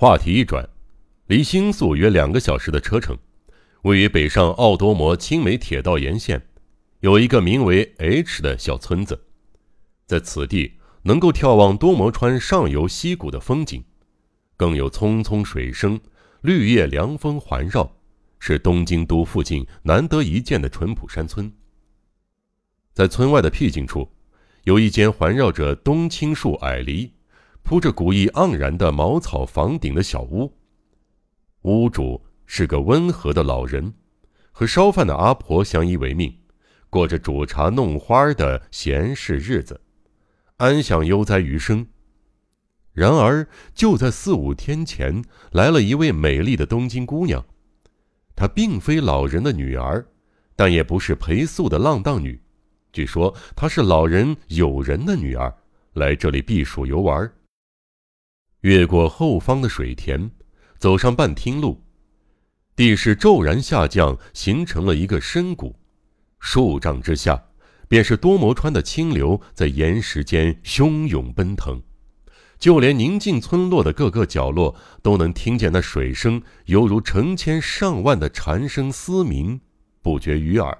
[0.00, 0.64] 话题一转，
[1.26, 3.18] 离新宿约两个小时的车程，
[3.82, 6.40] 位于北上奥多摩青梅铁道沿线，
[7.00, 9.20] 有一个名为 H 的小村子。
[10.06, 13.82] 在此地，能够眺望多摩川上游溪谷的风景，
[14.56, 15.98] 更有匆匆水声、
[16.42, 17.96] 绿叶凉风环绕，
[18.38, 21.52] 是东京都附近难得一见的淳朴山村。
[22.94, 24.08] 在村外的僻静处，
[24.62, 27.14] 有一间环绕着冬青树矮篱。
[27.62, 30.52] 铺着古意盎然的茅草房顶的小屋，
[31.62, 33.92] 屋主是个温和的老人，
[34.52, 36.34] 和烧饭的阿婆相依为命，
[36.88, 39.78] 过着煮茶弄花的闲适日子，
[40.56, 41.86] 安享悠哉余生。
[42.94, 47.44] 然而，就在四五天前，来了一位美丽的东京姑娘，
[48.34, 50.04] 她并非老人的女儿，
[50.56, 52.40] 但也不是陪宿的浪荡女，
[52.92, 55.54] 据说她是老人友人的女儿，
[55.92, 57.30] 来这里避暑游玩。
[58.62, 60.30] 越过后方的水田，
[60.78, 61.82] 走上半汀路，
[62.74, 65.76] 地势骤然下降，形成了一个深谷。
[66.40, 67.44] 数丈之下，
[67.88, 71.82] 便是多摩川的清流在岩石间汹涌奔腾，
[72.58, 79.60] 就连宁静村落的各个角落都能听见那水声，犹如成千上万的蝉声嘶鸣，
[80.02, 80.76] 不绝于耳。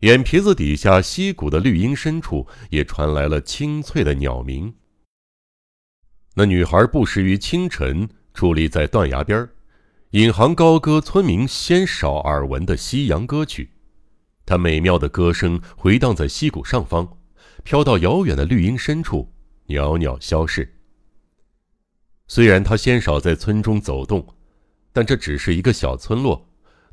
[0.00, 4.74] 眼皮子底下溪谷的绿荫深处，也传来了清脆的鸟鸣。
[6.34, 9.48] 那女孩不时于清晨矗立在断崖边
[10.10, 13.70] 引吭高歌村民鲜少耳闻的西洋歌曲。
[14.44, 17.08] 她美妙的歌声回荡在溪谷上方，
[17.62, 19.32] 飘到遥远的绿荫深处，
[19.66, 20.74] 袅袅消逝。
[22.26, 24.26] 虽然她鲜少在村中走动，
[24.92, 26.48] 但这只是一个小村落，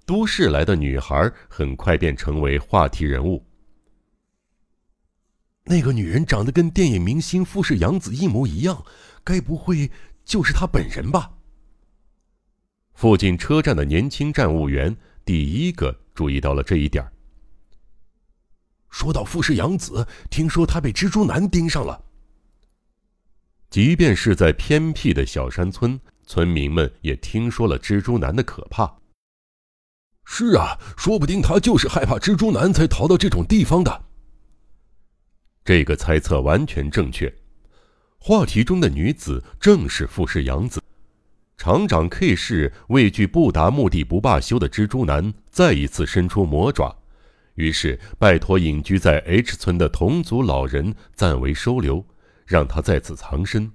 [0.05, 3.43] 都市来的女孩很快便成为话题人物。
[5.65, 8.83] 那个女人长得跟电影明星富士洋子一模一样。
[9.23, 9.89] 该不会
[10.23, 11.31] 就是他本人吧？
[12.93, 17.03] 附近车站的年轻站务员第一个注意到了这一点。
[18.89, 22.03] 说到富士洋子，听说他被蜘蛛男盯上了。
[23.69, 28.97] 即便是在偏僻的小山村，村民们也听说了蜘蛛男的可怕。
[30.25, 34.05] 是啊，说不定他就是害怕蜘蛛男才逃到这种地方的。
[35.63, 37.33] 这个猜测完全正确。
[38.23, 40.79] 话题中的女子正是富士洋子，
[41.57, 46.95] 厂长 K 市畏惧不达目的不罢休的蜘蛛男再一次伸出魔爪，
[47.55, 52.05] 于是拜托隐居在 H 村的同族老人暂为收留，
[52.45, 53.71] 让他在此藏身。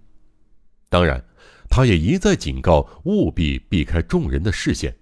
[0.89, 1.25] 当然，
[1.69, 4.97] 他也一再警告务必避开众人的视线。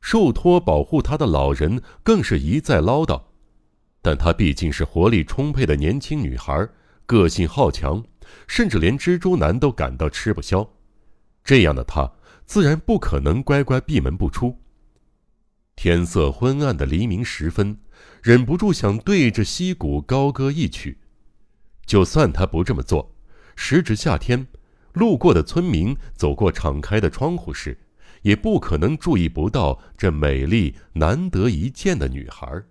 [0.00, 3.22] 受托保护他的老人更是一再唠叨，
[4.00, 6.66] 但她毕竟是活力充沛的年轻女孩，
[7.04, 8.02] 个性好强。
[8.46, 10.68] 甚至连蜘蛛男都感到吃不消，
[11.44, 12.12] 这样的他
[12.44, 14.58] 自然不可能乖乖闭门不出。
[15.74, 17.78] 天色昏暗的黎明时分，
[18.22, 20.98] 忍不住想对着溪谷高歌一曲。
[21.84, 23.14] 就算他不这么做，
[23.54, 24.46] 时值夏天，
[24.94, 27.78] 路过的村民走过敞开的窗户时，
[28.22, 32.62] 也不可能注意不到这美丽难得一见的女孩。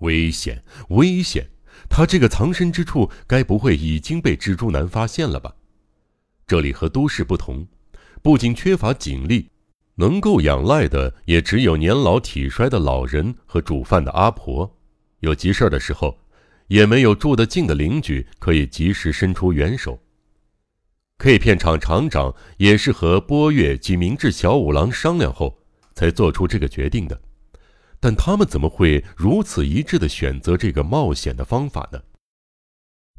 [0.00, 0.62] 危险！
[0.90, 1.48] 危险！
[1.88, 5.54] 他这个藏身之处，该不会已经被蜘蛛男发现了吧？
[6.46, 7.66] 这里和都市不同，
[8.22, 9.50] 不仅缺乏警力，
[9.96, 14.78] 能够仰赖的也只有年老体衰的老人和煮饭的阿婆。
[15.20, 16.18] 有急事的时候，
[16.68, 20.00] 也没有住得近的邻居可以及时伸出援手。
[21.18, 25.58] K 片厂厂长也是和波月及明智小五郎商量后，
[25.94, 27.20] 才做出这个决定的。
[28.00, 32.00] 但他们怎么会如此一致的选择这个冒险的方法呢？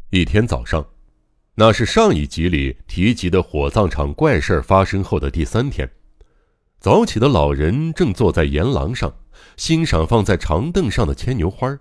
[0.10, 0.88] 一天早上，
[1.56, 5.90] 那是上一集里提及的火葬场怪事发生后的第三天。
[6.80, 9.14] 早起的老人正坐在岩廊上，
[9.58, 11.78] 欣赏放在长凳上的牵牛花。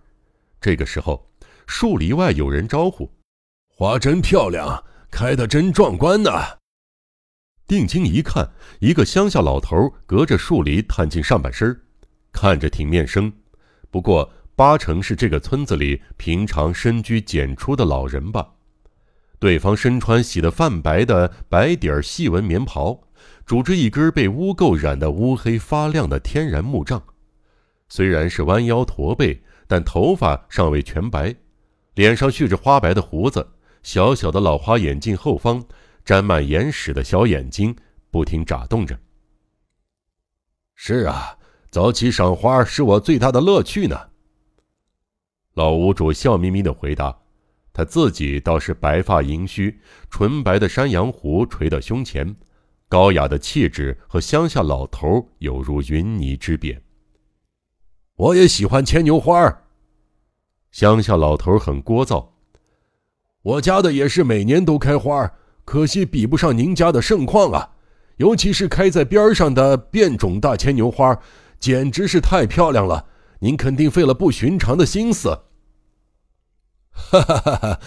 [0.61, 1.31] 这个时候，
[1.69, 3.09] 树篱外有人招呼
[3.71, 6.31] ：“花真漂亮，开得真壮观呢。”
[7.69, 8.51] 定睛一看，
[8.81, 11.81] 一个乡下老头隔着树篱探进上半身
[12.33, 13.33] 看着挺面生，
[13.91, 18.55] 不过八成是这个村子里平常深居简出的老人吧。
[19.39, 23.01] 对方身穿洗得泛白的白底儿细纹棉袍，
[23.47, 27.03] 拄着一根被污垢染得乌黑发亮的天然木杖。
[27.89, 31.35] 虽然是弯腰驼背，但头发尚未全白，
[31.95, 33.49] 脸上蓄着花白的胡子，
[33.83, 35.65] 小小的老花眼镜后方
[36.05, 37.75] 沾满眼屎的小眼睛
[38.11, 38.99] 不停眨动着。
[40.75, 41.38] 是啊。
[41.71, 43.99] 早起赏花是我最大的乐趣呢。
[45.55, 47.17] 老屋主笑眯眯的回答，
[47.73, 49.79] 他自己倒是白发银须，
[50.09, 52.35] 纯白的山羊胡垂到胸前，
[52.89, 56.81] 高雅的气质和乡下老头有如云泥之别。
[58.17, 59.65] 我也喜欢牵牛花儿。
[60.71, 62.27] 乡下老头很聒噪。
[63.43, 65.31] 我家的也是每年都开花，
[65.65, 67.75] 可惜比不上您家的盛况啊！
[68.17, 71.17] 尤其是开在边上的变种大牵牛花，
[71.59, 73.07] 简直是太漂亮了。
[73.41, 75.29] 您肯定费了不寻常的心思。
[76.91, 77.81] 哈哈哈哈！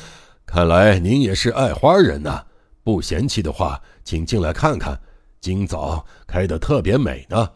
[0.46, 2.46] 看来您也是爱花人呐。
[2.84, 5.00] 不嫌弃的话，请进来看看，
[5.40, 7.52] 今早开的特别美呢。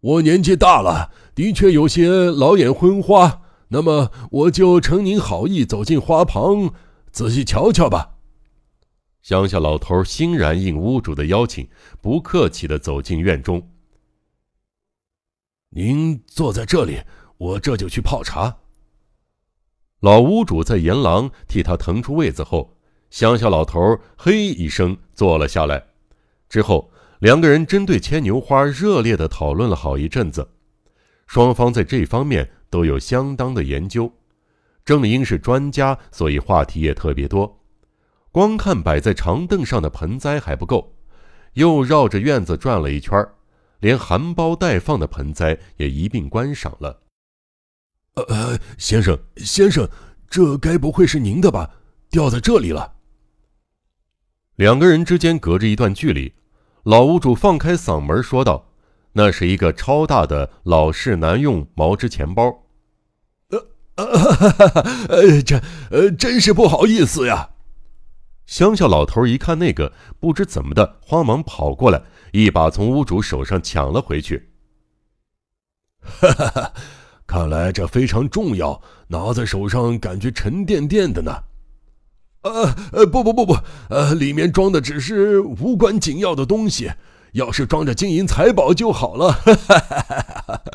[0.00, 3.42] 我年纪大了，的确有些老眼昏花。
[3.68, 6.72] 那么我就承您好意，走进花旁，
[7.12, 8.16] 仔细瞧瞧吧。
[9.20, 11.68] 乡下老头欣然应屋主的邀请，
[12.00, 13.68] 不客气的走进院中。
[15.70, 17.00] 您坐在这里，
[17.36, 18.58] 我这就去泡茶。
[20.00, 22.76] 老屋主在檐廊替他腾出位子后，
[23.10, 25.84] 乡下老头嘿一声坐了下来。
[26.48, 30.48] 之后，两个人针对牵牛花热烈的讨论了好一阵子，
[31.26, 32.50] 双方在这方面。
[32.70, 34.12] 都有相当的研究，
[34.84, 37.62] 正因是专家，所以话题也特别多。
[38.30, 40.94] 光看摆在长凳上的盆栽还不够，
[41.54, 43.34] 又绕着院子转了一圈儿，
[43.80, 47.02] 连含苞待放的盆栽也一并观赏了。
[48.14, 49.88] 呃，先生，先生，
[50.28, 51.70] 这该不会是您的吧？
[52.10, 52.94] 掉在这里了。
[54.56, 56.32] 两个人之间隔着一段距离，
[56.82, 58.64] 老屋主放开嗓门说道。
[59.12, 62.66] 那是一个超大的老式男用毛织钱包，
[63.48, 63.66] 呃
[65.08, 65.60] 呃，这
[65.90, 67.50] 呃真是不好意思呀！
[68.48, 72.02] 乡下老头一看那个，不知怎么的，慌忙跑过来，
[72.32, 74.48] 一把从屋主手上抢了回去。
[76.00, 76.72] 哈哈哈，
[77.26, 81.30] 看来这非常重要，拿在手上感觉沉甸甸的呢。
[82.40, 83.54] 呃呃，不不不不，
[83.90, 86.90] 呃，里面装的只是无关紧要的东西。
[87.32, 89.38] 要是装着金银财宝就好了。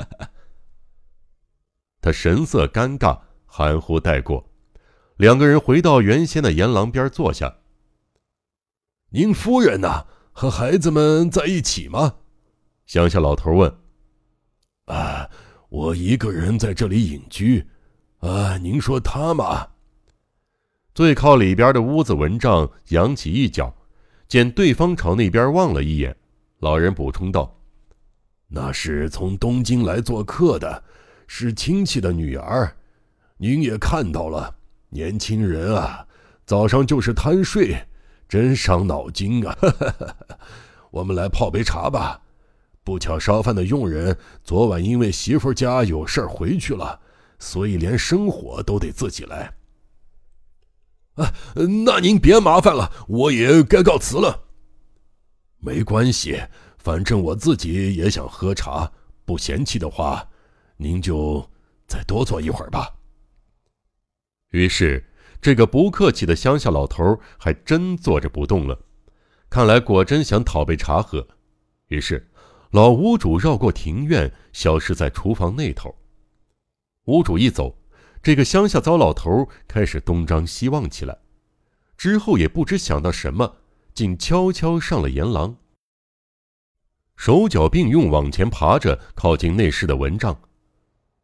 [1.99, 4.47] 他神色尴尬，含糊带过。
[5.17, 7.55] 两个人回到原先的檐廊边坐下。
[9.15, 10.07] 您夫人呢？
[10.31, 12.15] 和孩子们在一起吗？
[12.87, 13.71] 乡下老头问。
[14.85, 15.29] 啊，
[15.69, 17.63] 我一个人在这里隐居。
[18.21, 19.67] 啊，您说他吗？
[20.95, 23.71] 最靠里边的屋子蚊帐扬起一角，
[24.27, 26.15] 见对方朝那边望了一眼。
[26.57, 27.55] 老人补充道
[28.49, 30.83] ：“那是从东京来做客的，
[31.27, 32.75] 是亲戚的女儿。
[33.37, 34.55] 您也看到了，
[34.89, 36.07] 年轻人啊，
[36.47, 37.77] 早上就是贪睡，
[38.33, 39.55] 真伤脑筋啊！
[40.89, 42.19] 我们来泡杯茶吧。
[42.83, 46.99] 不巧烧饭的佣人昨晚因为媳妇家有事儿回去了，
[47.37, 49.53] 所以连生火都得自己来。
[51.13, 51.31] 啊，
[51.85, 54.45] 那您别麻烦了，我也该告辞了。”
[55.61, 56.41] 没关系，
[56.79, 58.91] 反正我自己也想喝茶。
[59.25, 60.27] 不嫌弃的话，
[60.77, 61.47] 您就
[61.87, 62.95] 再多坐一会儿吧。
[64.49, 65.05] 于是，
[65.43, 68.79] 这个不客气的乡下老头还真坐着不动了。
[69.49, 71.27] 看来果真想讨杯茶喝。
[71.89, 72.31] 于是，
[72.71, 75.93] 老屋主绕过庭院，消失在厨房那头。
[77.07, 77.77] 屋主一走，
[78.21, 81.17] 这个乡下糟老头开始东张西望起来。
[81.97, 83.57] 之后也不知想到什么。
[83.93, 85.55] 竟悄悄上了檐廊，
[87.15, 90.39] 手脚并用往前爬着，靠近内室的蚊帐。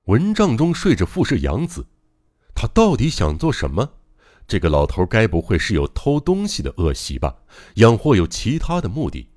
[0.03, 1.87] 蚊帐中睡着富士杨子，
[2.53, 3.93] 他到底想做什么？
[4.49, 7.35] 这个老头该不会是有偷东西的恶习吧？
[7.75, 9.29] 养或有其他的目的？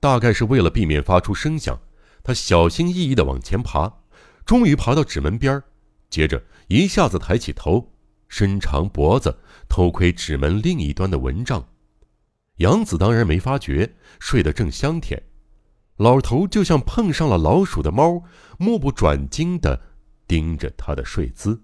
[0.00, 1.80] 大概是为了避免发出声响，
[2.24, 4.00] 他小心翼翼地往前爬，
[4.44, 5.62] 终于爬到纸门边
[6.10, 7.92] 接着一下子抬起头，
[8.26, 11.64] 伸长脖子偷窥纸门另一端的蚊帐。
[12.56, 15.22] 杨子当然没发觉，睡得正香甜。
[15.98, 18.24] 老头就像碰上了老鼠的猫，
[18.58, 19.80] 目不转睛的
[20.26, 21.62] 盯着他的睡姿。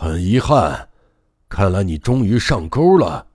[0.00, 0.90] 很遗憾，
[1.48, 3.26] 看来你终于上钩了。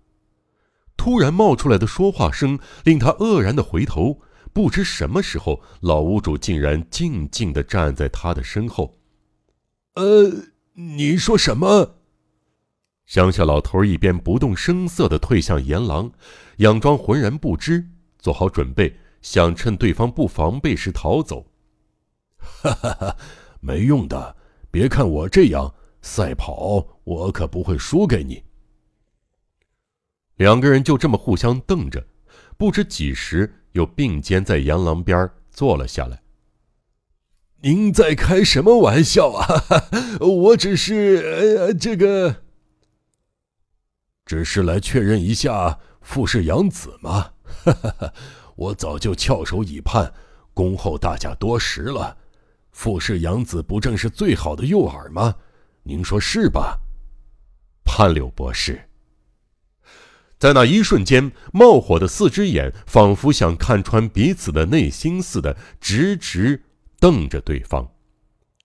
[0.96, 4.22] 突然冒出来的说话声令他愕然的回头，
[4.54, 8.96] 不知什么时候，老屋主竟然静静的站在他的身后。
[9.96, 10.32] 呃，
[10.76, 11.96] 你说什么？
[13.06, 16.10] 乡下老头一边不动声色的退向檐廊，
[16.60, 17.90] 佯装浑然不知，
[18.20, 21.46] 做好准备，想趁对方不防备时逃走。
[22.38, 23.18] 哈哈哈，
[23.60, 24.38] 没用的！
[24.72, 28.44] 别看我这样赛跑，我可不会输给你。
[30.36, 32.06] 两个人就这么互相瞪着，
[32.58, 36.22] 不知几时又并肩在阳廊边坐了下来。
[37.62, 39.48] 您在开什么玩笑啊？
[40.20, 41.24] 我只是
[41.58, 42.44] 呃，这个，
[44.26, 47.32] 只是来确认一下傅氏养子嘛。
[48.56, 50.14] 我早就翘首以盼，
[50.54, 52.18] 恭候大驾多时了。
[52.72, 55.36] 傅氏养子不正是最好的诱饵吗？
[55.86, 56.80] 您说是吧？
[57.84, 58.90] 潘柳博士。
[60.40, 66.64] 在那一瞬间，冒火的四只眼仿佛想看穿彼此的内心似的，直直。
[67.00, 67.86] 瞪着对方，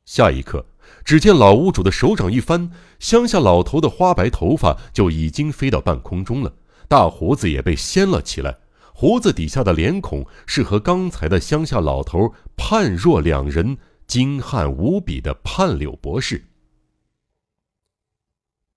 [0.04, 0.64] 下一刻，
[1.04, 2.70] 只见老屋主的手掌一翻，
[3.00, 6.54] 乡下老头的花白头发就已经飞到半空中了，
[6.86, 8.56] 大胡子也被掀了起来，
[8.94, 16.47] 胡子底下的脸孔是和刚才的乡下老头判若两人，精悍无比的判柳博士。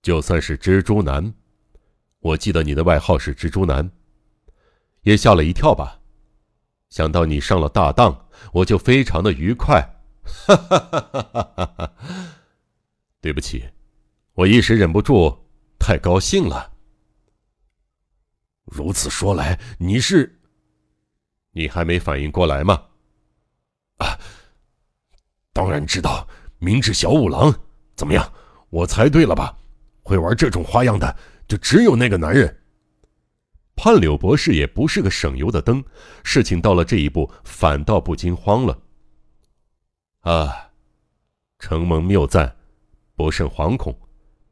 [0.02, 1.32] 就算是蜘蛛男，
[2.18, 3.88] 我记得你的外号是蜘蛛男，
[5.02, 6.00] 也吓了一跳吧？
[6.90, 9.80] 想到你上了大当，我就非常的愉快。
[10.24, 11.92] 哈哈哈哈哈哈！
[13.20, 13.64] 对不起，
[14.34, 15.46] 我一时忍不住，
[15.78, 16.72] 太高兴了。
[18.64, 20.40] 如此说来，你是……
[21.52, 22.82] 你还没反应过来吗？
[23.98, 24.18] 啊，
[25.52, 26.26] 当然知道，
[26.58, 27.54] 明智小五郎。
[27.94, 28.32] 怎么样，
[28.70, 29.56] 我猜对了吧？
[30.02, 31.16] 会玩这种花样的，
[31.48, 32.58] 就只有那个男人。
[33.74, 35.82] 潘柳博士也不是个省油的灯，
[36.22, 38.78] 事情到了这一步，反倒不禁慌了。
[40.20, 40.70] 啊，
[41.58, 42.56] 承蒙谬赞，
[43.16, 43.98] 不甚惶恐。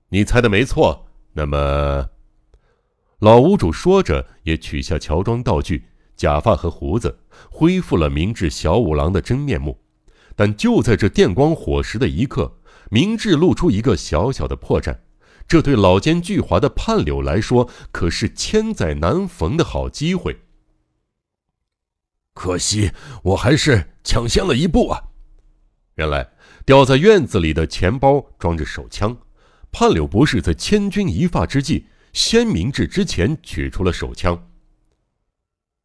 [0.09, 1.07] 你猜的没错。
[1.33, 2.09] 那么，
[3.21, 5.85] 老屋主说着，也取下乔装道具，
[6.17, 9.79] 假发和胡子，恢复了明智小五郎的真面目。
[10.35, 12.59] 但就在这电光火石的一刻，
[12.91, 14.99] 明智露出一个小小的破绽。
[15.51, 20.43] 这对老奸巨猾的叛柳来说，可是千载难逢的好机会。
[22.35, 22.93] 可惜
[23.25, 25.03] 我还是抢先了一步啊！
[25.97, 26.31] 原来
[26.65, 29.19] 掉在院子里的钱包装着手枪，
[29.73, 34.41] 叛柳博士在千钧一发之际，先明智之前取出了手枪。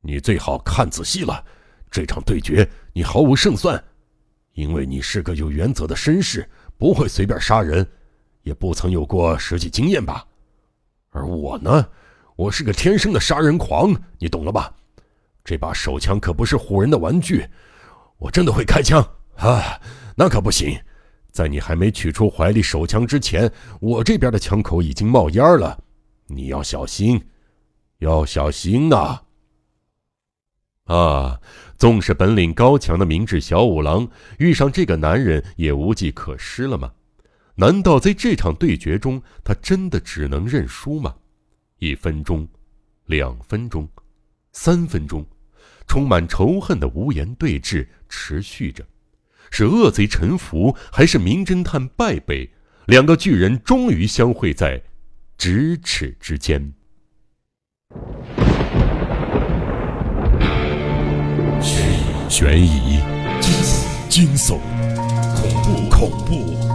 [0.01, 1.43] 你最好看仔细了，
[1.89, 3.83] 这场对决你毫无胜算，
[4.53, 7.83] 因为你是个有原则的绅士，不会随便杀人。
[8.45, 10.23] 也不曾有过实际经验吧，
[11.09, 11.89] 而我呢，
[12.35, 14.71] 我是个天生的杀人狂，你懂了吧？
[15.43, 17.43] 这把手枪可不是唬人的玩具，
[18.19, 19.01] 我真的会开枪
[19.37, 19.81] 啊！
[20.15, 20.79] 那可不行，
[21.31, 25.83] 在你还没取出怀里手枪之前，我这边的枪口已经冒烟了，
[26.27, 27.19] 你要小心，
[27.97, 29.21] 要小心呐！
[30.83, 31.41] 啊，
[31.77, 36.91] 纵是本领高强的明智小五郎，遇上这个男人也无计可施了吗？
[37.57, 41.15] 难道在这场对决中，他真的只能认输吗？
[41.79, 42.47] 一分钟，
[43.05, 43.87] 两分钟，
[44.51, 45.25] 三分钟，
[45.87, 48.85] 充满仇恨的无言对峙持续着。
[49.51, 52.51] 是恶贼臣服，还是名侦探败北？
[52.87, 54.83] 两个巨人终于相会在
[55.37, 56.73] 咫尺之间。
[62.27, 62.99] 悬疑、
[64.09, 64.59] 惊悚、
[65.35, 66.74] 恐怖、恐怖。